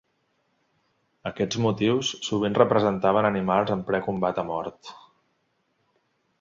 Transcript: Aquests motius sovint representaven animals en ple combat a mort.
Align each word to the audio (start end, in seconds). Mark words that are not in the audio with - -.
Aquests 1.31 1.59
motius 1.65 2.09
sovint 2.29 2.57
representaven 2.61 3.29
animals 3.31 3.77
en 3.79 3.87
ple 3.91 4.03
combat 4.09 4.43
a 4.45 4.47
mort. 4.51 4.93